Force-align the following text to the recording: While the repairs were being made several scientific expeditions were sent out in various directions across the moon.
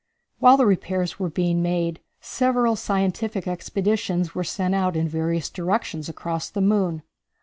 While 0.39 0.57
the 0.57 0.65
repairs 0.65 1.19
were 1.19 1.29
being 1.29 1.61
made 1.61 1.99
several 2.21 2.75
scientific 2.75 3.47
expeditions 3.47 4.33
were 4.33 4.43
sent 4.43 4.73
out 4.73 4.95
in 4.95 5.07
various 5.07 5.47
directions 5.47 6.09
across 6.09 6.49
the 6.49 6.59
moon. 6.59 7.03